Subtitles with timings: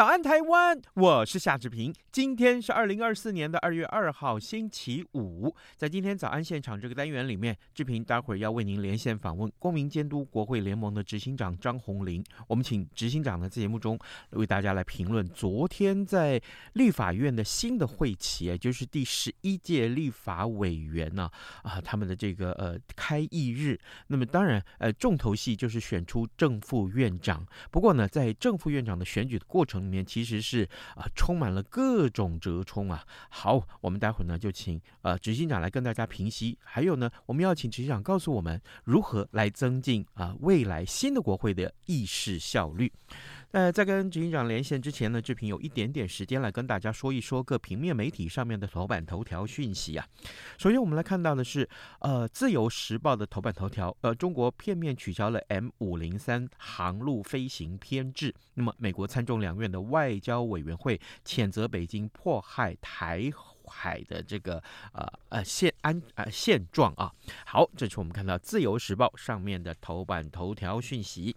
[0.00, 0.80] 早安，台湾！
[0.94, 1.94] 我是夏志平。
[2.10, 5.54] 今天是二零二四年的二月二号，星期五。
[5.76, 12.24] 在今天早安现场这个单元里面，志平待会儿要为您连线访问公民监督国会联盟的执行长张宏林。
[12.48, 13.98] 我们请执行长呢在节目中
[14.30, 16.40] 为大家来评论昨天在
[16.72, 21.30] 立法院的新的会期，也就是第十一届立法委员呢，
[21.62, 23.78] 啊他们的这个呃开议日。
[24.06, 27.46] 那么当然呃重头戏就是选出正副院长。
[27.70, 29.89] 不过呢，在正副院长的选举的过程。
[29.90, 30.62] 里面其实是
[30.94, 33.04] 啊，充满了各种折冲啊。
[33.28, 42.92] 好，我们待会儿呢就请呃执行长来跟大家平息，还有呢，我们要请执行长告诉我们如何来增进啊未来新的国会的议事效率。
[43.52, 50.06] 呃，在跟执行长连线之前呢，志平有一点点时间来跟大家说一说各平面媒体上面的头版头条讯息啊。
[50.56, 58.32] 首先，我们来看到的是，呃，《自由时报》的头版头条，呃，中国片面取消了 M 五零三航路飞行编制。
[58.54, 63.28] 那么，美国参众两院的外交委员会谴责北京迫害台
[63.70, 67.10] 海的这个呃呃现安呃现状啊，
[67.46, 71.34] 好，这是我们看到《自由时报》上面的头版头条讯息。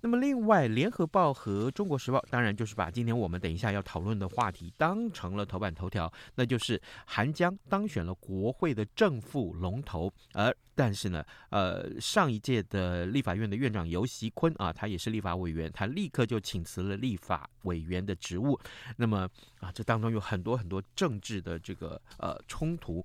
[0.00, 18.58] 那么，另外，《联合报》和《中国时报》当然就是把今天我们等一下要讨论的话题当成了头版头条，那就是韩江当选了国会的正副龙头，而但是呢，呃，上一届的立法院的院长尤习坤啊，他也是立法委员，他立刻就请辞了立法委员的职务。
[18.96, 19.28] 那么
[19.60, 21.58] 啊，这当中有很多很多政治的。
[21.58, 23.04] 这个呃冲突。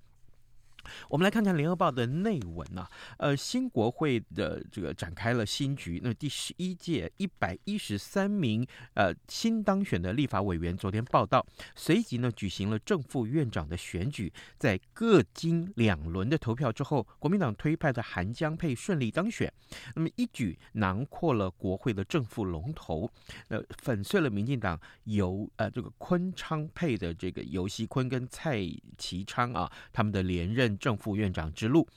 [1.07, 6.00] 我们来看看《联合报》的内文呐、啊，呃，新国会的这个展开了新局。
[6.03, 11.45] 那第十一届一百一十三名呃新当选的立法委员昨天报道，
[11.75, 19.51] 随即呢举行了正副院长的选举，在各经两轮的投票之后，国民党推派的韩江佩顺利当选，
[19.95, 23.11] 那么一举囊括了国会的正副龙头，
[23.50, 28.59] 呃，粉碎了民进党由呃这个昆昌配的这个游锡堃跟蔡
[28.97, 30.78] 其昌啊他们的连任。
[30.79, 31.88] 正副院长之路，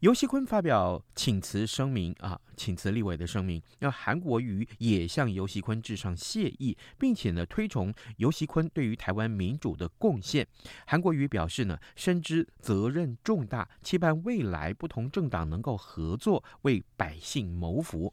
[0.00, 3.60] 游锡坤发表请辞声明啊，请辞立委的声明。
[3.80, 10.46] 那韩国瑜也向游锡坤致上谢意，并且呢推崇游锡坤对于台湾民主的贡献。
[10.86, 18.12] 韩国瑜表示呢，深知责任重大，期盼未来不同政党能够合作，为百姓谋福。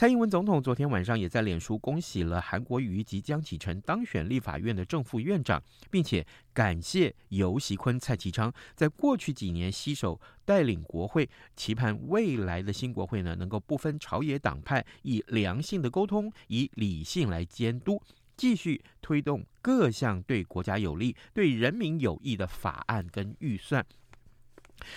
[0.00, 18.00] 蔡英文总统昨天晚上也在脸书恭喜了韩国瑜及江启臣当选立法院的正副院长，并且感谢游锡堃、蔡其昌在过去几年携手带领国会，期盼未来的新国会呢能够不分朝野党派，以良性的沟通，以理性来监督，
[18.38, 23.84] 继续推动各项对国家有利、对人民有益的法案跟预算。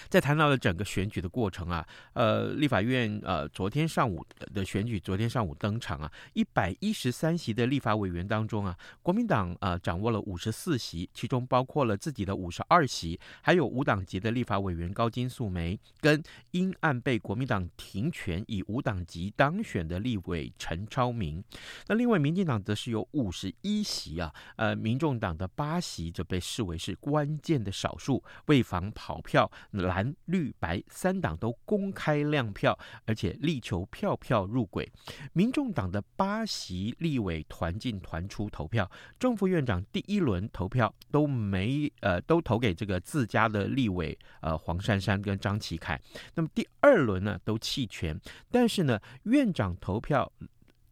[0.09, 16.21] 在谈到了整个选举的过程啊，呃，立法院呃昨天上午的选举，昨天上午登场啊，一百一十三席的立法委员当中啊，国民党啊、呃、掌握了五十四席，其中包括了自己的五十二席，还有无党籍的立法委员高金素梅，跟
[16.51, 21.43] 因案被国民党停权以无党籍当选的立委陈超明。
[21.87, 29.49] 那另外民进党则是有五十一席啊，呃，民众党的八席则被视为是关键的少数，为防跑票。
[29.73, 34.89] 蓝绿白三党都公开亮票，而且力求票票入轨。
[35.33, 38.89] 民众党的八席立委团进团出投票，
[39.19, 45.99] 正副院长第一轮投票都没呃都投给这个自家的立委呃黄珊珊跟张启凯，
[46.35, 48.19] 那么第二轮呢都弃权，
[48.51, 50.31] 但是呢院长投票。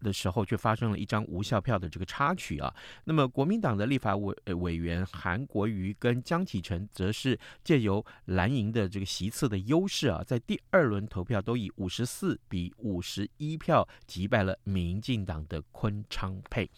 [0.02, 2.74] 的时候，却发生了一张无效票的这个插曲啊。
[3.06, 16.70] 那么，国民党的立法委委员韩国瑜跟江启臣，则是借由蓝营的这个席次的优势啊，在第二轮投票都以五十四比五十一票击败了民进党的昆昌配。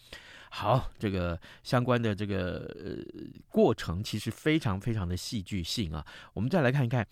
[0.56, 3.02] 好，这个相关的这个呃
[3.48, 6.06] 过程其实非常非常的戏剧性啊。
[6.32, 7.04] 我们再来看一看，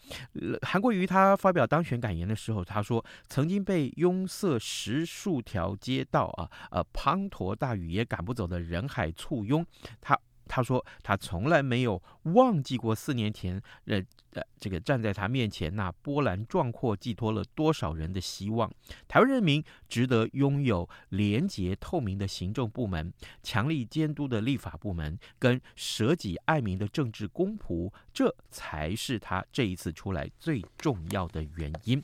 [0.62, 9.66] 韩国瑜他发表当选感言的时候，他说曾经被拥塞十数条街道啊，呃滂沱大雨也赶不走的人海簇拥，
[10.00, 10.16] 他
[10.46, 14.02] 他说他从来没有忘记过四年前，呃
[14.32, 18.70] 呃，这个站在他面前那波澜壮阔，寄托了多少人的希望。
[19.06, 23.12] 台湾人民值得拥有廉洁透明的行政部门，
[23.42, 32.02] 强力监督的立法部门，跟舍己爱民的政治公仆，这才是他这一次出来最重要的原因。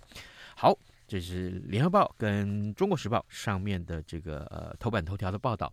[0.56, 0.79] 好。
[1.08, 5.72] 这是联合报跟中国时报上面的这个呃头版头条的报道。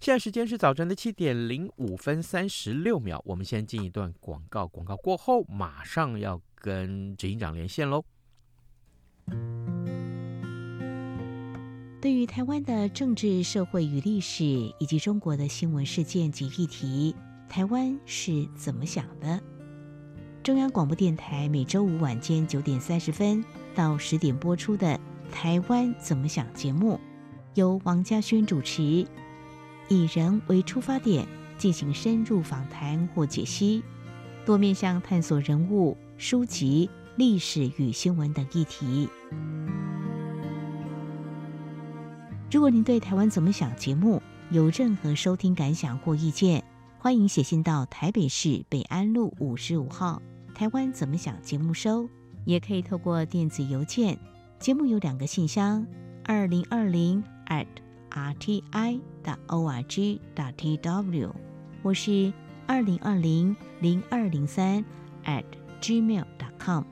[0.00, 8.04] 现在时间是早晨的七点零五分三十六秒，我们先进一段广告，广告过后马上要跟执行长连线喽。
[12.00, 14.44] 对于台湾的政治、社会与历史，
[14.78, 17.16] 以及中国的新闻事件及议题，
[17.48, 19.42] 台湾是怎么想的？
[20.46, 23.44] 中央广播电台每周五晚间九点三十分
[23.74, 24.86] 到十点播出的
[25.32, 27.00] 《台湾怎么想》节目，
[27.54, 29.04] 由王家轩主持，
[29.88, 31.26] 以人为出发点
[31.58, 33.82] 进行深入访谈或解析，
[34.44, 39.08] 多面向探索人物、书籍、历史与新闻等议题。
[42.52, 44.22] 如果您对《台湾怎么想》节目
[44.52, 46.62] 有任何收听感想或意见，
[47.00, 50.22] 欢迎写信到台北市北安路五十五号。
[50.56, 51.38] 台湾怎么想？
[51.42, 52.08] 节目收
[52.46, 54.18] 也可以透过电子邮件。
[54.58, 55.86] 节目有两个信箱：
[56.24, 57.66] 二零二零 at
[58.08, 58.62] rti
[59.22, 61.30] dot org dot tw，
[61.82, 62.32] 或是
[62.66, 64.82] 二零二零零二零三
[65.26, 65.44] at
[65.82, 66.84] gmail dot com。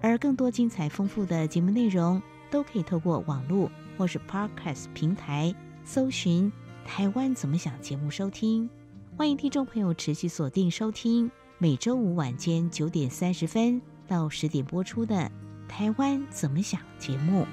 [0.00, 5.54] 而更多精彩丰富的节目内容，都可以透过网络或是 Podcast 平台
[5.84, 6.50] 搜寻
[6.86, 8.70] “台湾怎么想”节目收听。
[9.18, 11.30] 欢迎听众朋友持续锁定收听。
[11.62, 15.14] 每周五晚间九点三十分到十点播出的
[15.68, 17.46] 《台湾怎么想》节目。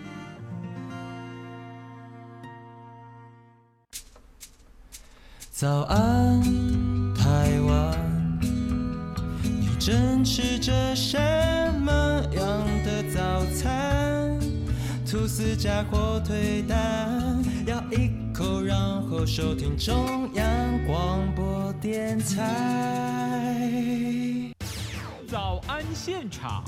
[5.51, 6.41] 早安，
[7.13, 8.39] 台湾，
[9.43, 11.15] 你正吃着什
[11.79, 11.91] 么
[12.33, 14.39] 样的早餐？
[15.05, 18.77] 吐司加火腿蛋，要一个口，然
[19.09, 20.45] 后收听中央
[20.87, 23.59] 广播电台。
[25.27, 26.63] 早安现场。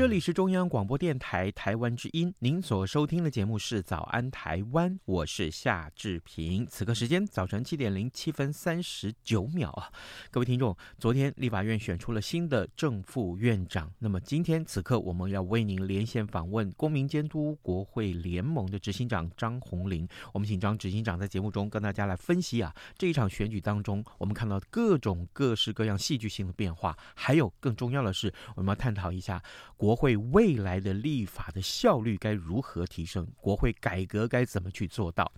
[0.00, 6.66] 这里是中央广播电台台湾之音，您所收听的节目是《早安台湾》，我是夏志平。
[6.66, 9.92] 此刻时间早晨七点零七分三十九秒啊，
[10.30, 29.42] 各位听众，昨天立法院选出了新的正副院长，那么今天此刻我们要为您连线访问公民监督国会联盟的执行长张宏林，我们请张执行长在节目中跟大家来分析啊，这一场选举当中我们看到各种各式各样戏剧性的变化，还有更重要的是，我们要探讨一下
[29.76, 29.89] 国。
[29.90, 33.26] 国会未来的立法的效率该如何提升？
[33.40, 35.32] 国会改革该怎么去做到？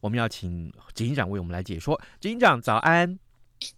[0.00, 2.00] 我们要请警长为我们来解说。
[2.20, 3.18] 警长早安，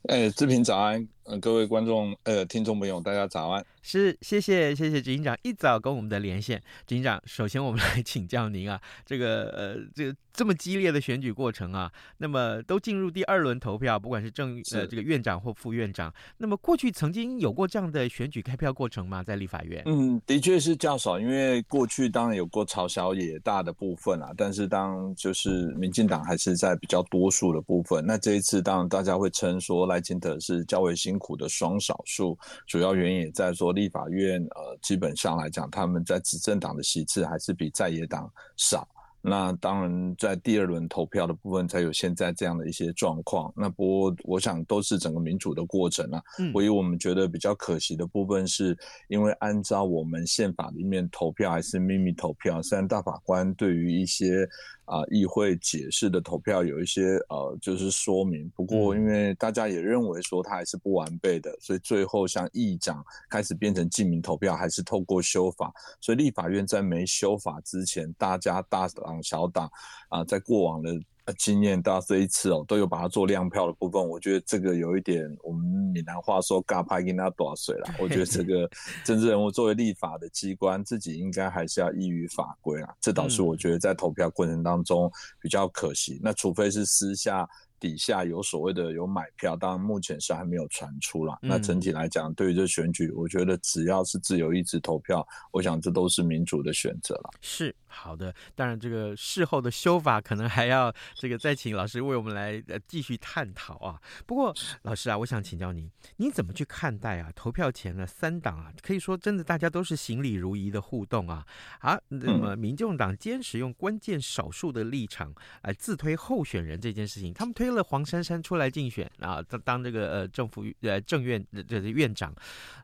[0.08, 3.64] 哎，志平早安，呃，各位观众呃听众朋友大家早安。
[3.82, 6.60] 是，谢谢谢谢执行长一早跟我们的连线。
[6.86, 19.22] 执行长，首先我们 来请教您啊，这个呃，这个这么激烈的选举过程啊，那么都进入第二轮投票，不管是正呃这个院长或副院长，那么过去曾经有过这样的选举开票过程吗？
[19.22, 19.82] 在立法院？
[19.86, 32.38] 嗯，的确是较少，因为过去当然有过朝小野大的部分啊，但是当就是民进党还是在比较多数的部分，那这一次当然大家会称说赖清德是较为辛苦的双少数，
[32.68, 33.72] 主要原因也在说。
[33.72, 38.86] 立法院呃，基本上来讲，他们在执政党的席次还是比在野党少。
[39.22, 43.52] 那当然，在第二轮投票的部分，才有现在这样的一些状况。
[43.56, 46.22] 那不过，我想都是整个民主的过程啊。
[46.38, 46.52] 嗯。
[46.54, 48.76] 唯一我们觉得比较可惜的部分，是
[49.08, 54.48] 因为按照我们宪法里面投票还是秘密投票，虽然大法官对于一些。
[54.90, 58.50] 啊，议会解释的投票有一些呃，就是说明。
[58.56, 65.72] 不过，因为大家也认为说它还是不完备的，所以最后像议长开始变成记名投票，还是透过修法。
[66.00, 69.70] 所以立法院在没修法之前，大家大党小党
[70.08, 71.00] 啊，在过往的。
[71.32, 77.94] 经验到这一次哦，都有把它做亮票的部分，我觉得这个有一点，我们闽南话说“嘎拍给他多少岁了”。
[77.98, 78.68] 我觉得这个
[79.04, 82.94] 政治人物作为立法的机关，自己应该还是要依于法规啊。
[83.00, 85.10] 这倒是我觉得在投票过程当中
[85.40, 86.20] 比较可惜。
[86.22, 87.48] 那除非是私下。
[87.80, 91.38] 底下有所谓的有买票，当然目前是还没有传出啦。
[91.40, 97.30] 那整体来讲，对于这选举，我觉得只要是自由意志投票，我想这都是民主的选择了。
[97.40, 104.00] 是好的，当然这个事后的修法可能还要这个再请老师为我们来呃继续探讨啊。
[104.26, 108.72] 不过老师啊，我想请教您，你怎么去看待啊投票前的三党啊？
[108.80, 111.44] 可以说真的大家都是行礼如仪的互动啊
[111.80, 122.34] 啊，那么民众党坚持用关键少数的立场来自推候选人这件事情，他们推了黄珊珊出来竞选啊，当当这个呃政府呃政院的这个院长。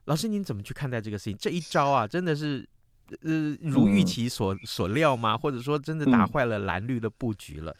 [0.07, 1.37] 老师您怎么去看待这个事情？
[1.39, 2.69] 这一招啊，真的是。
[3.23, 5.37] 呃，如预期所所料吗？
[5.37, 7.77] 或者说，真的打坏了蓝绿的布局了？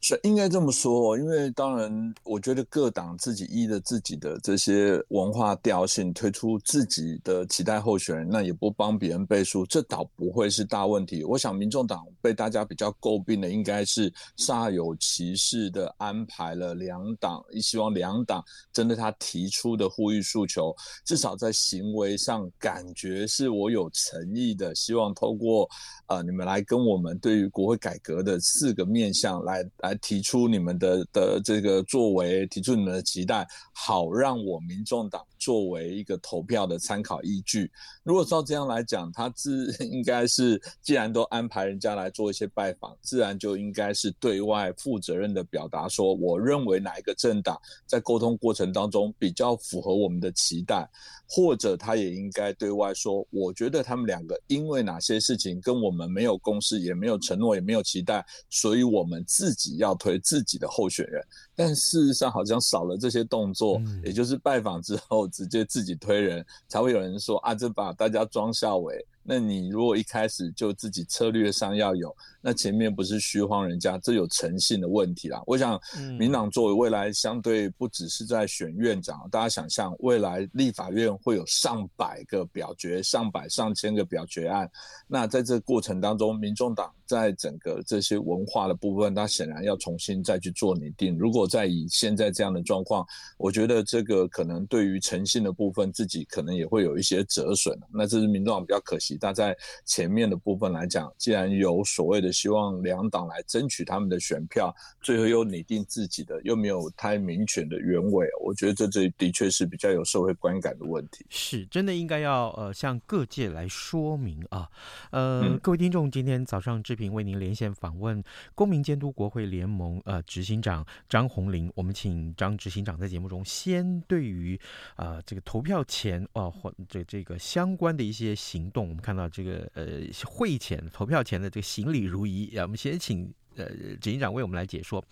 [0.00, 11.24] 是应该这么说，因为当然，我觉得各党自己依着自己的这些文化调性推出自己的期待候选人，那也不帮别人背书，这倒不会是大问题。
[11.24, 20.72] 我想，民众党被大家比较诟病的，应该是煞有其事的安排了两党，希望两党针对他提出的呼吁诉求，
[21.04, 25.68] 至少在行为上感觉是我有诚意的，希望透过
[26.06, 29.68] 呃你们来跟我们对于国会改革的四个面向来。
[29.88, 37.70] 来提出你们的的这个作为，提出你们的期待，好让我民众党作为一个投票的参考依据。
[38.02, 50.88] 如果照这样来讲，他自应该是既然都安排人家来做一些拜访，自然就应该是对外负责任的表达说，我认为哪一个政党在沟通过程当中比较符合我们的期待，
[51.28, 59.68] 或者他也应该对外说，我觉得他们两个因为哪些事情跟我们没有共识，也没有承诺，也没有期待，所以我们自己。
[59.78, 61.22] 要推自己的候选人，
[61.54, 69.06] 但事实上好像少了这些动作，嗯、也就是拜访之后直接自己推人，才会有人说啊，这把大家装下伟。
[69.30, 75.42] 那你如果一开始就自己策略上要有，那前面不是虚晃人家，这有诚信的问题啦。
[75.46, 75.78] 我想，
[76.18, 84.66] 民党作为未来相对不只是在选院长，大家想象未来立法院会有上百个表决、上百上千个表决案，
[85.06, 91.16] 那在这过程当中，民众党在整个这些文化的部分，它显然要重新再去做拟定。
[91.18, 93.04] 如果再以现在这样的状况，
[93.38, 97.76] 我觉得这个可能对于诚信的部分，自己可能也会有一些折损。
[97.90, 99.16] 那这是民众党比较可惜。
[99.18, 111.24] 但在前面的部分来讲，既然有所谓的希望两党来争取他们的选票，最后又拟定自己的，又没有太明确的原委，我觉得这这的确是比较有社会观感的问题。
[111.30, 114.68] 是真的应该要呃向各界来说明啊。
[115.10, 118.22] 呃，嗯、各位听众，今天早上志平为您连线访问
[118.54, 124.60] 公民监督国会联盟呃执行长张红林，我们请张执行长在节目中先对于、
[124.96, 128.98] 呃、这个投票前啊或这这个相关的一些行动，我们。
[129.08, 133.64] 看到这个呃会前投票前的这个行礼如仪，我们先请呃
[134.02, 135.02] 执行长为我们来解说。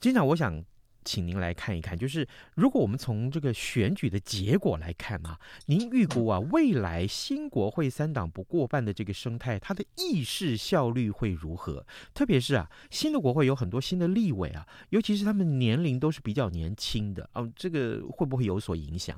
[0.00, 0.64] 执行长，我想
[1.06, 11.86] 请您来看一看，就是如果我们从这个选举的结果来看啊，您预估啊未来新国会三党不过半的这个生态，它的议事效率会如何？
[12.12, 19.16] 特别是啊，新的国会有很多新的立委啊，尤其是他们年龄都是比较年轻的哦，这个会不会有所影响？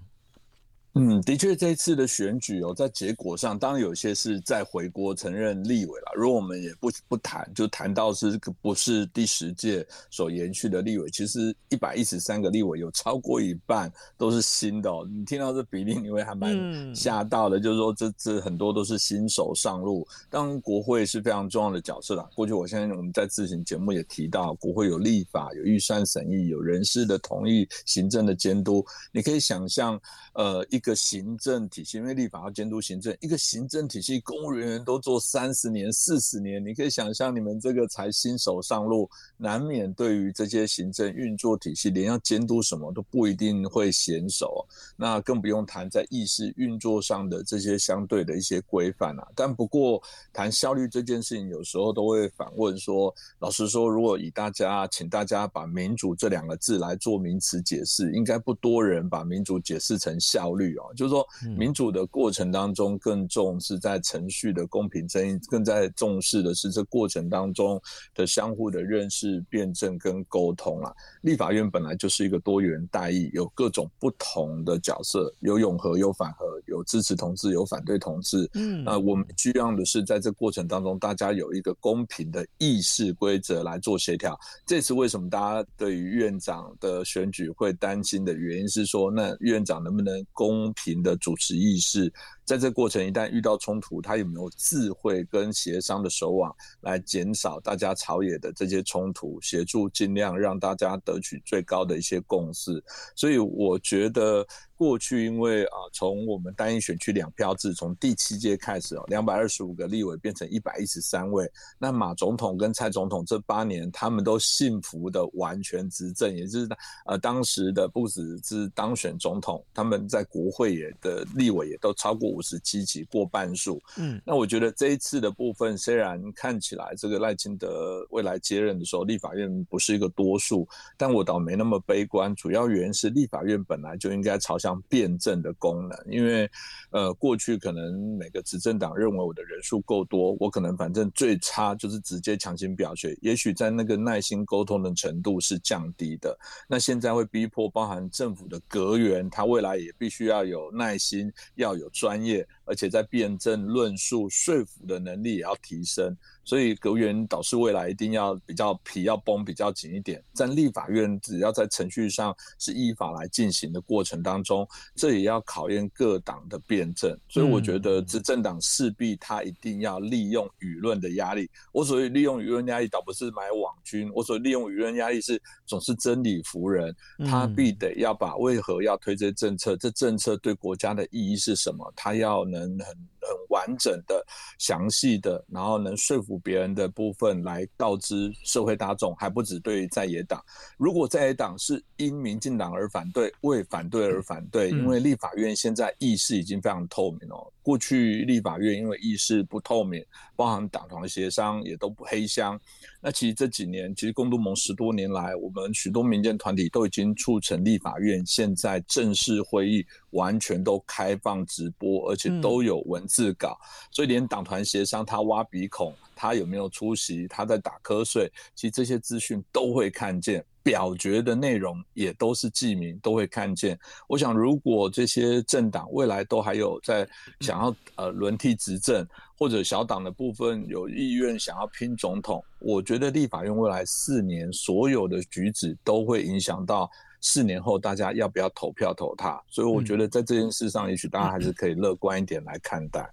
[0.94, 6.12] 嗯，的确，这一次的选举哦，在结果上，当然有些是在回国承认立委了。
[6.16, 15.06] 如果我们也不不谈，就谈到是不是第十届所延续的立委，其实一百一十三个立委有超过一半都是新的哦。
[15.08, 17.60] 你听到这比例，你会还蛮吓到的。
[17.60, 20.04] 嗯、就是说这，这这很多都是新手上路。
[20.28, 22.28] 当然，国会是非常重要的角色啦。
[22.34, 28.84] 过去我相信我们在自行节目也提到，国会有立法、有预算审议、有人事的同意、行政的监督。
[29.12, 29.96] 你可以想象，
[30.32, 30.77] 呃，一个。
[30.78, 44.64] 一个行政体系，因为立法要监督行政，一个行政体系，公务人员都做三十年、四十年，你可以想象，你们这个才新手上路，难免对于这些行政运作体系，连要监督什么都不一定会娴熟。
[44.94, 49.26] 那更不用谈在议事运作上的这些相对的一些规范啊。
[49.34, 50.00] 但不过
[50.32, 60.67] 谈效率这件事情，有时候都会反问说：老实说，如果以大家，请大家把民主这两个字来做名词解释，应该不多人把民主解释成效率。
[60.96, 67.80] 就是说，民主的过程当中更重视在程序的公平正义，更在重视的是这过程当中
[68.14, 70.92] 的相互的认识、辩证跟沟通啊。
[71.22, 78.48] 立法院本来就是一个多元代议，有各种不同的角色，有永和，有反和，有支持同志，有反对同志。
[78.54, 84.38] 嗯，那我们需要的是在这过程当中，大家有一个公平的议事规则来做协调。
[84.64, 92.12] 这次为什么大家对于院长的选举会担心的原因是说，那院长能不能公公平的主持意识，
[92.48, 96.50] 在这过程一旦遇到冲突，他有没有智慧跟协商的手腕
[96.80, 102.82] 来减少大家朝野的这些冲突，协助尽量让大家得取最高的一些共识。
[103.14, 104.46] 所以我觉得。
[104.78, 111.50] 过去因为啊，从我们单一选区两票制，从第七届开始哦，两百二十五个立委变成一百一十三位。
[111.80, 116.68] 那马总统跟蔡总统这八年，他们都幸福的完全执政，也就是
[117.06, 123.82] 呃当时的不只是当选总统，他们在国会也的立委也都超过五十七席，过半数。
[123.98, 130.66] 嗯，那我觉得这一次的部分，虽然看起来这个赖清德未来接任的时候，立法院不是一个多数，
[130.96, 132.34] 但我倒没那么悲观。
[132.36, 134.68] 主要原因是立法院本来就应该朝向。
[134.88, 136.48] 辩证的功能，因为，
[136.90, 146.38] 呃，过去可能每个执政党认为我的人数够多，我可能反正最差就是直接强行表决，也许在那个耐心沟通的程度是降低的。
[146.68, 156.16] 那现在会逼迫，包含政府的阁员，他未来也必须要有耐心，要有专业，yeah, 而且在辩证论述说服的能力也要提升。
[156.44, 167.14] 所以阁员导师未来一定要比较皮要绷比较紧一点，在立法院只要在程序上是依法来进行的过程当中，这也要考验各党的辩证。
[167.28, 171.50] 所以我觉得执政党势必他一定要利用舆论的压力。
[171.70, 176.96] 我所谓利用舆论压力，倒不是买网军，我所谓利用舆论压力是总是真理服人，
[177.26, 183.17] 他必得要把为何要推这些政策，这政策对国家的意义是什么，他要能很。
[183.28, 184.24] 很完整的、
[184.58, 190.42] 详细的，然后能说服别人的部分来告知社会大众，还不止对于在野党。
[190.78, 197.46] 如果在野党是因民进党而反对，为反对而反对，因为立法院现在议事已经非常透明哦。
[197.62, 200.02] 过去立法院因为议事不透明，
[200.34, 202.58] 包含党团协商也都不黑箱。
[203.00, 213.58] 那其实这几年，其实共度盟十多年来，我们许多民间团体都已经促成立法院现在正式会议完全都开放直播，而且都有文字自搞，
[213.90, 220.44] 所以连党团协商他挖鼻孔，他有没有出席，他在打瞌睡，其实这些资讯都会看见。
[220.68, 223.78] 表决的内容也都是记名，都会看见。
[224.06, 227.08] 我想，如果这些政党未来都还有在
[227.40, 229.06] 想要呃轮替执政，
[229.38, 236.90] 或者小党的部分有意愿想要拼总统，我觉得立法院未来四年所有的举止都会影响到
[237.22, 239.42] 四年后大家要不要投票投他。
[239.48, 243.00] 所以，我觉得在这件事上，也许大家还是可以乐观一点来看待。
[243.00, 243.08] 嗯，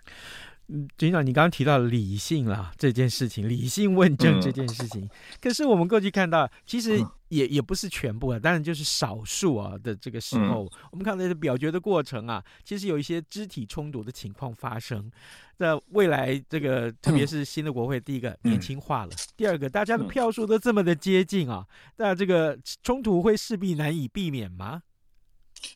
[0.98, 15.12] 警长，你刚刚提到理性啦，这件事情，理性问政这件事情，嗯、可是我们过去看到，其实也也不是全部啊，当然就是少数啊的这个时候，嗯、我们看到这表决的过程啊，其实有一些肢体冲突的情况发生。
[15.58, 21.66] 那未来，这个特别是新的国会，第一个年轻化了，嗯、第二个大家的票数都这么的接近啊，
[21.98, 24.82] 那这个冲突会势必难以避免吗？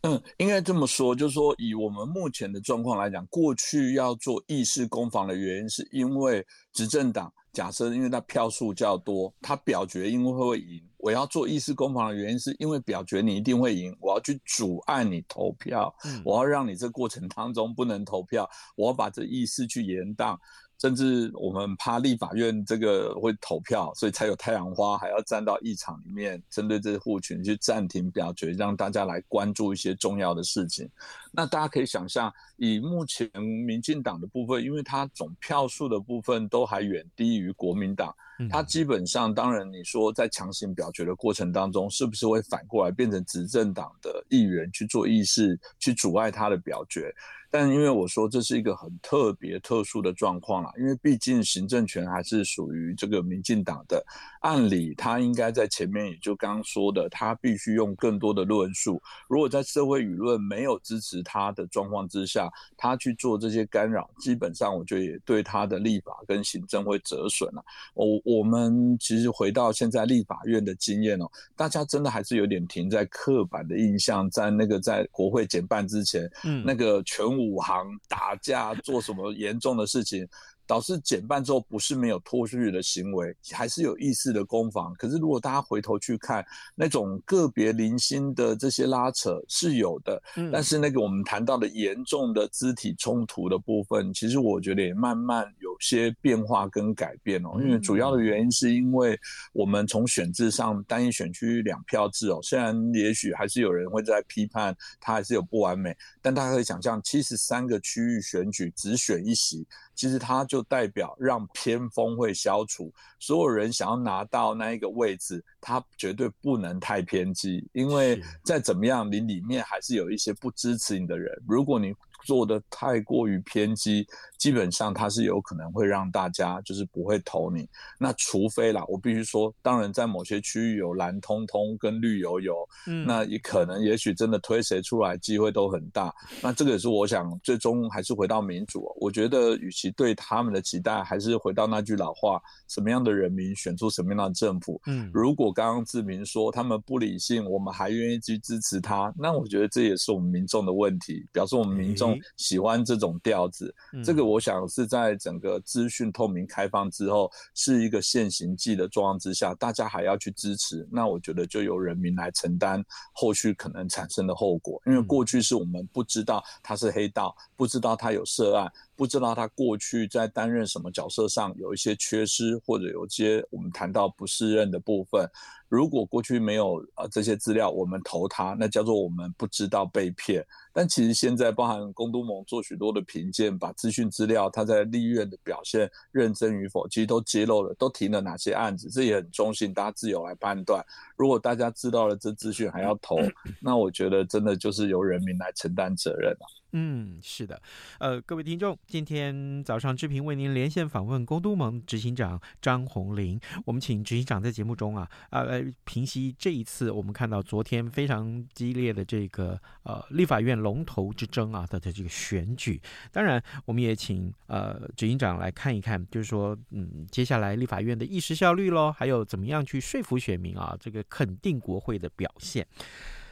[0.01, 10.81] 嗯，应该这么说，就是说，以我们目前的状况来讲，过去要做议事攻防的原因，是因为执政党假设因为他票数较多，他表决因为会赢。
[10.97, 20.37] 我要做议事攻防的原因，是因为表决你一定会赢，我要去阻碍你投票，我要让你这过程当中不能投票，我要把这议事去延宕。
[20.79, 30.89] 甚至我们怕立法院这个会投票，所以才有太阳花，还要站到议场里面，针对这些户群去暂停表决，让大家来关注一些重要的事情。
[31.31, 38.15] 那大家可以想象，以目前民进党的部分，因为它总票数的部分都还远低于国民党，
[38.49, 47.13] 它基本上，当然你说在强行表决的过程当中，是不是会反过来变成执政党的议员去做议事，去阻碍他的表决？
[47.49, 54.05] 但因为我说这是一个很特别、特殊的状况啦，因为毕竟行政权还是属于这个民进党的，
[54.39, 59.01] 按理他应该在前面，也就刚刚说的，他必须用更多的论述。
[59.27, 62.47] 如果在社会舆论没有支持他的状况之下，
[62.77, 67.63] 他去做这些干扰，基本上我觉得也对他的立法跟行政会折损了。
[67.95, 71.25] 我我们其实回到现在立法院的经验哦，
[71.55, 77.39] 大家真的还是有点停在刻板的印象，在那个在国会减半之前，嗯，那个全。
[77.39, 80.27] 武行打架做什么严重的事情？
[80.69, 84.93] 导致减半之后不是没有脱序的行为，还是有意识的攻防。
[84.99, 97.59] 可是如果大家回头去看那种个别零星的这些拉扯是有的，嗯、但是那个我们谈到的严重的肢体冲突的部分，其实我觉得也慢慢有些变化跟改变哦。
[97.61, 99.19] 因为主要的原因是因为
[99.53, 109.65] 我们从选制上单一选区两票制哦，虽然也许还是有人会在批判它还是有不完美，但大家可以想象七十三个区域选举只选一席。
[109.95, 112.89] 其实它就代表让偏锋会消除，
[113.19, 121.37] 所有人想要拿到那一个位置，他绝对不能太偏激，因为再怎么样，你里面还是有一些不支持你的人。
[121.45, 124.05] 如果你做的太过于偏激，
[124.37, 127.67] 基本上它是有可能会让大家就是不会投你。
[127.97, 132.55] 那除非啦，我必须说，当然在某些区域有蓝通通跟绿油油，
[132.87, 136.13] 嗯，那也可能也许真的推谁出来机会都很大。
[136.41, 138.91] 那这个也是我想最终还是回到民主。
[138.99, 144.81] 我觉得与其对他们的期待，还是回到那句老话：什么样的人民选出什么样的政府。
[144.87, 153.73] 嗯，如果刚刚志明说他们不理性，我们还愿意去支持他，那我觉得这也是我们民众的问题，表示我们民众喜欢这种调子。
[153.93, 164.81] 嗯、这个我想是在整个资讯透明开放之后，是一个现行计的状况之下，大家还要去支持，那我觉得就由人民来承担后续可能产生的后果。
[164.85, 175.25] 因为过去是我们不知道他是黑道，不知道他有涉案，不知道他过去在担任什么角色上有一些缺失，或者有些我们谈到不适任的部分。
[175.69, 180.45] 如果过去没有呃这些资料，我们投他，那叫做我们不知道被骗。
[180.73, 190.85] 但其实现在，包含公都盟做许多的评鉴，把资讯资料他在立院的表现认真与否，其实都揭露了，都提了哪些案子，这也很中性，大家自由来判断。
[191.15, 193.15] 如果大家知道了这资讯还要投，
[193.61, 196.58] 那我觉得真的就是由人民来承担责任了。
[196.71, 197.59] 嗯，是的，
[197.99, 212.79] 呃，各位听众，今天早上志平为您连线访问公都盟执行长张宏林，我们请执行长在节目中啊，啊来平息这一次我们看到昨天非常激烈的这个呃立法院龙头之争啊的的这个选举，
[213.11, 222.67] 当然我们也请呃执行长来看一看，就是说嗯接下来立法院的议事效率喽，还有怎么样去说服选民啊，这个肯定国会的表现。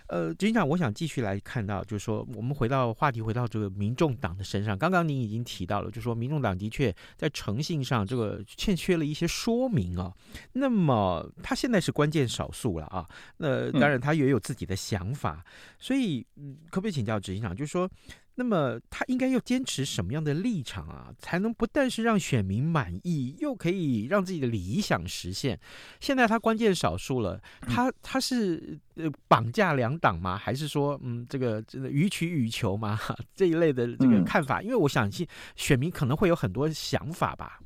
[0.07, 4.77] 呃，执行长，我想继续来看到，就是说，我们回到话题，回到这个民众党的身上。
[4.77, 10.13] 刚刚您已经提到了，就是说，民众党的确在诚信上这个欠缺了一些说明啊。
[10.53, 13.05] 那么，他现在是关键少数了啊。
[13.37, 15.43] 那当然，他也有自己的想法。
[15.77, 16.25] 所以，
[16.69, 17.89] 可不可以请教执行长，就是说，
[18.39, 25.59] 那么他应该要坚持什么样的立场啊，才能不但是让选民满意，又可以让自己的理想实现？
[25.99, 30.37] 现在他关键少数了，他他是呃绑架两党吗？
[30.37, 32.99] 还是说嗯这个这个予取予求吗？
[33.33, 34.61] 这一类的这个看法？
[34.61, 37.59] 因为我相信选民可能会有很多想法吧。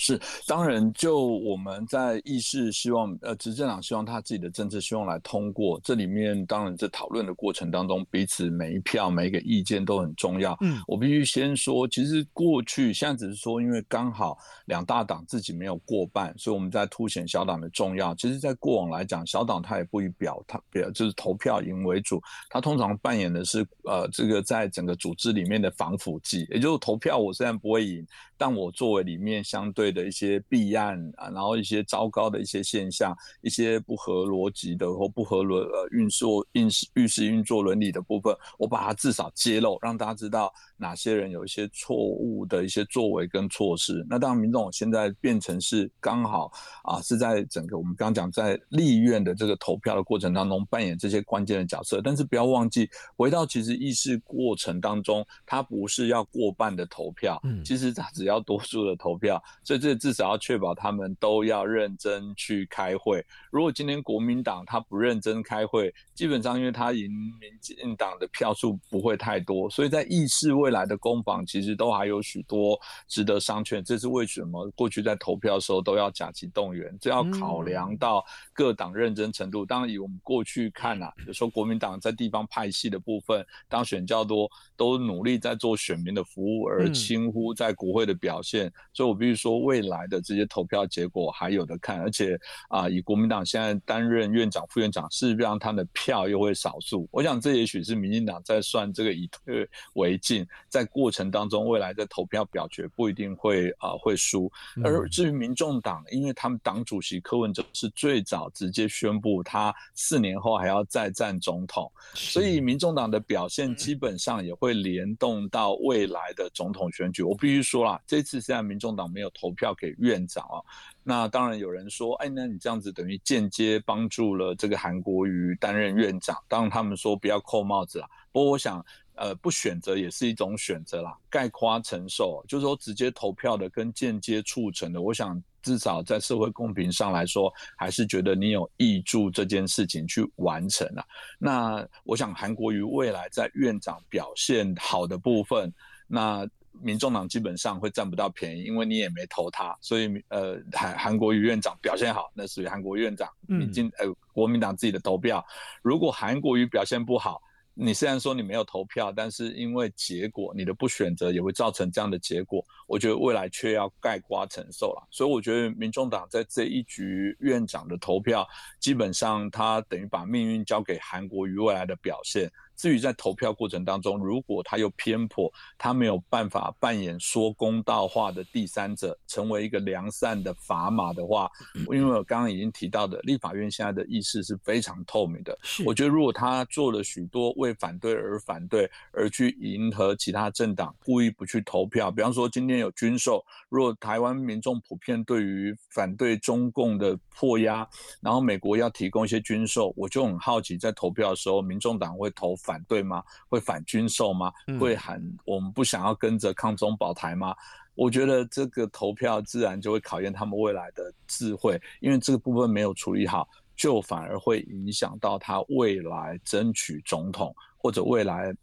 [0.00, 10.56] 是，当然，就我们在议事希望，呃，执政党希望他自己的政策希望来通过，这里面当然在讨论的过程当中，彼此每一票每一个意见都很重要。
[10.60, 18.14] 嗯，我必须先说，其实过去现在只是说，因为刚好两大党自己没有过半，所以我们在凸显小党的重要。
[18.14, 28.06] 其实，在过往来讲，小党他也不以表他表就是投票赢为主，他通常扮演的是呃这个在整个组织里面的防腐剂，也就是投票我虽然不会赢，
[28.36, 29.87] 但我作为里面相对。
[29.92, 44.06] 的一些弊案啊，然后一些糟糕的一些现象，一些不合逻辑的或不合伦呃运作运事运势运作伦理的部分，我把它至少揭露，让大家知道哪些人有一些错误的一些作为跟措施。
[44.08, 52.02] 那当然，民众现在变成是刚好啊，是在整个我们刚刚讲在立院的这个投票的过程当中扮演这些关键的角色。
[52.02, 59.77] 但是不要忘记，回到其实议事过程当中，它不是要过半的投票，嗯，其实它只要多数的投票，所以。
[59.78, 63.24] 这至少要确保他们都要认真去开会。
[63.50, 67.10] 如果今天国民党他不认真开会，基本上因为他赢
[67.40, 73.82] 民进党的票数不会太多，所以在议事未来的攻防其实都还有许多值得商榷。
[73.82, 79.64] 这是为什么过去在投票的时候都要甲级动员，这要考量到各党认真程度。
[79.64, 88.72] 当然以我们过去看啊，有时候国民党在地方派系的部分当选较多，都努力在做选民的服务，而轻忽在国会的表现。
[88.92, 89.67] 所以我必须说。
[89.68, 92.34] 未来的这些投票结果还有的看，而且
[92.70, 97.06] 啊、呃，以国民党现在担任院长、副院长，事实上他的票又会少数。
[97.12, 104.50] 我想这也许是民进党在算这个以退为进，在过程当中未来的投票表决不一定会啊、呃、会输。
[104.82, 117.22] 而至于民众党，因为他们党主席柯文哲是最早直接宣布他四年后还要再战总统，所以民众党的表现基本上也会联动到未来的总统选举。
[117.22, 119.52] 我必须说啦，这次现在民众党没有投。
[119.58, 120.62] 票给院长啊，
[121.02, 126.36] 那当然有人说，哎，那你这样子等于间接帮助了这个韩国瑜担任院长。
[126.46, 128.84] 当然他们说不要扣帽子啦，不过我想，
[129.16, 131.18] 呃，不选择也是一种选择啦。
[131.28, 141.04] 概括承受，就是说直接投票的跟间接促成的，我想至少在社会公平上来说，还是觉得你有挹注这件事情去完成了。
[141.38, 145.72] 那我想韩国瑜未来在院长表现好的部分，
[146.06, 146.48] 那。
[146.82, 153.28] 民众党基本上会占不到便宜，因为你也没投他，所以呃，韩韩国瑜院长表现好，那属于韩国院长。
[153.46, 155.44] 民进呃国民党自己的投票，
[155.82, 157.40] 如果韩国瑜表现不好，
[157.74, 165.08] 你虽然说你没有投票，但是因为结果你的不选择也会造成这样的结果，我觉得未来却要盖瓜承受了。
[165.10, 168.46] 所以我觉得民众党在这一局院长的投票，
[168.78, 172.50] 基本上他等于把命运交给韩国瑜未来的表现。
[172.78, 185.58] 至于在投票过程当中，如果他又偏颇，他没有办法扮演说公道话的第三者，成为一个良善的砝码的话，因为我刚刚已经提到的，立法院现在的意识是非常透明的。
[185.84, 197.84] 我觉得如果他做了许多为反对而反对，而去迎合其他政党，故意不去投票，比方说今天有军售，如果台湾民众普遍对于反对中共的迫压，
[198.20, 202.56] 然后美国要提供一些军售，我就很好奇，在投票的时候，民众党会投。
[202.68, 203.24] 反对吗？
[203.48, 204.52] 会反军售吗？
[204.78, 207.54] 会喊我们不想要跟着抗中保台吗？
[207.94, 218.54] 我觉得这个投票自然就会考验他们未来的智慧，因为这个部分没有处理好，就反而会影响到他未来争取总统或者未来。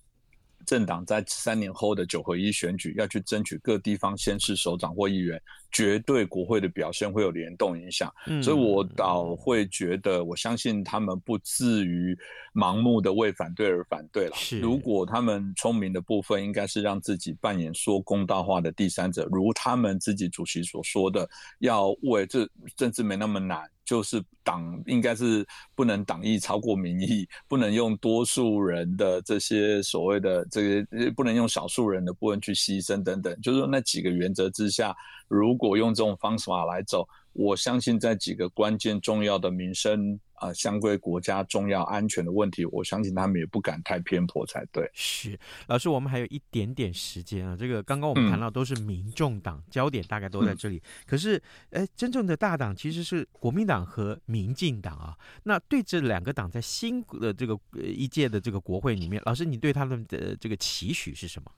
[0.66, 8.14] 政党在三年后的九合一选举要去争取各地方县市首长或议员，绝对国会的表现会有联动影响。
[8.28, 12.18] 嗯，所以我倒会觉得，我相信他们不至于
[12.54, 14.36] 盲目的为反对而反对了。
[14.36, 23.70] 是，如果他们聪明的部分，应该是让自己扮演说公道话的第三者，如他们自己主席所说的，要为这政治没那么难。
[23.86, 25.46] 就是党应该是
[25.76, 33.40] 不能党意超过民意，不能用多数人的这些所谓的这个，不能用少数人的部分去牺牲等等。
[33.42, 34.96] 就是说那几个原则之下，
[35.28, 40.20] 如果用这种方法来走，我相信在几个关键重要的民生。
[40.36, 44.90] 啊，相关国家重要安全的问题，我相信他们也不敢太偏颇才对。
[44.94, 47.56] 是，老师，我们还有一点点时间啊。
[47.58, 50.78] 这个刚刚我们谈到都是民众党，嗯、焦点大概都在这里。
[50.78, 55.18] 嗯、可是，哎，真正的大党其实是国民党和民进党啊。
[55.44, 61.52] 那对这两个党在新的这个一届的这个国会里面，老师，你对他们的这个期许是什么？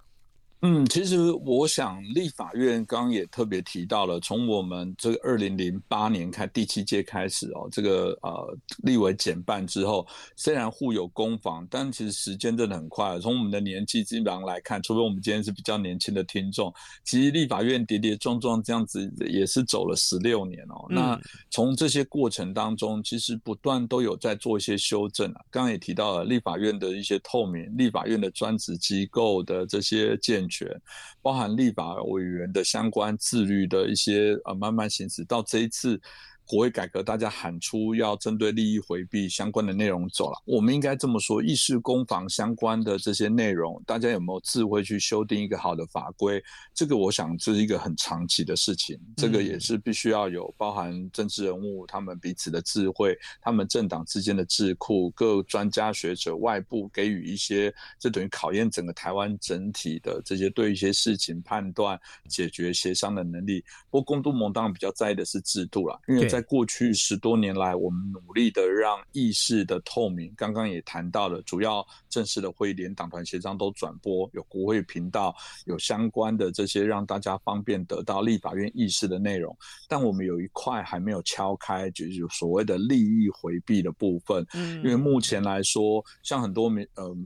[0.62, 13.20] 嗯，其实我想，立法院刚刚也特别提到了，从我们这个二零零八年开第七届开始哦，这个呃立委减半之后，虽然互有攻防，但其实时间真的很快。
[13.20, 20.88] 从我们的年纪基本上来看，除非我们今天是比较年轻的听众，其实立法院跌跌撞撞这样子也是走了十六年哦。
[20.90, 25.42] 嗯、那从这些过程当中，其实不断都有在做一些修正啊。
[25.52, 30.47] 刚刚也提到了立法院的一些透明，立法院的专职机构的这些建。
[30.48, 30.70] 权
[31.22, 36.02] 包含立法委员的相关自律的一些呃慢慢行使，到这一次。
[36.48, 40.42] 国会改革，大家喊出要针对利益回避相关的内容走了。
[40.46, 46.42] 我们应该这么说，议事攻防相关的这些内容，大家有没有智慧去修订一个好的法规？
[46.74, 63.64] 这个我想这是一个很长期的事情，这个也是必须要有包含政治人物他们彼此的智慧，他们政党之间的智库，各专家学者外部给予一些，这等于考验整个台湾整体的这些对一些事情判断、解决、协商的能力。
[63.90, 70.32] 不过，公都盟当然比较在意的是制度啦，因为在在过去十多年来，我们努力的让议事的透明。
[70.38, 79.58] 刚刚也谈到了，主要正式的会议连党团协商都转播，有国会频道，有相关的这些让大家方便得到立法院议事的内容。
[79.88, 84.46] 但我们有一块还没有敲开，就是所谓的利益回避的部分。
[84.54, 87.18] 嗯，因为目前来说，像很多民呃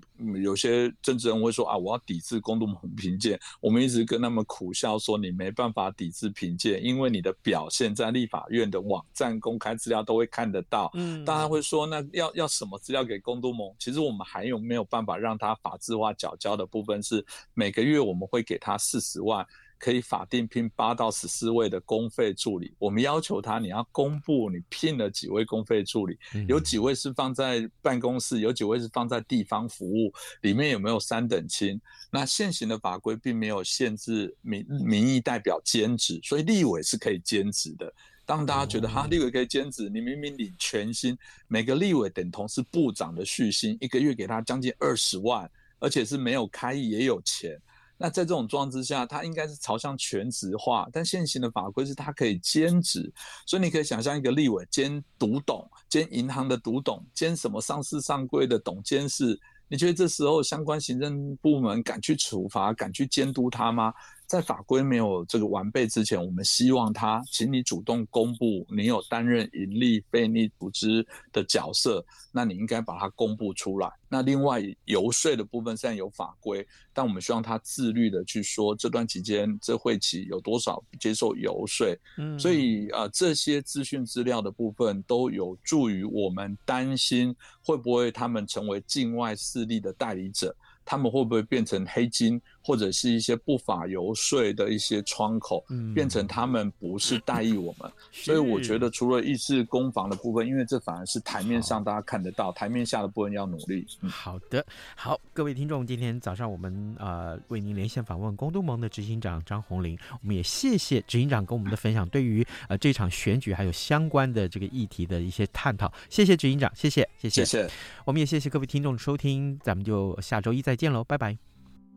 [0.41, 3.38] 有些政治人会说啊，我要抵制公督盟评鉴。
[3.60, 9.01] 我们一直跟他们苦笑说，你没办法抵制评鉴，因为你的表现在立法院的网。
[9.02, 13.74] 网站公开资料都会看得到，嗯，大家会说，那要要什么资料给公都盟？
[13.80, 19.44] 其实我们还有没有办法让他法制化缴交的部分是每个月我们会给他四十万，
[19.80, 22.76] 可以法定聘八到十四位的公费助理。
[22.78, 26.16] 我们要求他，你要公布你聘了几位公费助理，
[26.48, 31.82] 有几位是放在办公室，有几位是放在地方服务，里面有没有三等亲？
[32.12, 37.92] 那现行的法规并没有限制民民意代表兼职，所以立委是可以兼职的。
[38.32, 41.17] 让大家觉得哈，立委可以兼职，你明明领全薪，
[41.50, 47.60] 每个立委等同是部长的续薪，一个月给他将近二十万，而且是没有开议也有钱。
[47.98, 53.12] 那在这种状况之下，他应该是朝向全职化，但现行的法规是他可以兼职，
[53.46, 63.94] 所以你可以想象一个立委兼独董，兼银行的独董，兼什么上市上柜的董监事，你觉得这时候相关行政部门敢去处罚、敢去监督他吗？
[64.32, 73.91] 在法规没有这个完备之前，我们希望他，请你主动公布你有担任盈利非利组织的角色，那你应该把它公布出来。
[74.08, 81.86] 那另外游说的部分虽然有法规，但我们希望他自律的去说这段期间这会期有多少接受游说。
[82.17, 90.56] 嗯，所以啊、呃，这些资讯资料的部分都有助于我们担心会不会他们成为境外势力的代理者。
[90.84, 97.91] 他们会不会变成黑金，或者是一些不法游说的一些窗口，嗯、变成他们不是 代议我们？
[98.12, 103.86] 所以我觉得，除了议事攻防的部分，因为这反而是台面上大家看得到，台面下的部分要努力。
[104.02, 117.69] 嗯、好的，好，各位听众，今天早上我们呃为您连线访问公都盟的执行长张宏林，我们也谢谢执行长跟我们的分享，对于呃这场选举还有相关的这个议题的一些探讨，谢谢执行长，谢谢，谢谢，谢谢，
[118.06, 121.51] 我们也谢谢各位听众的收听，咱们就下周一再见喽，拜拜。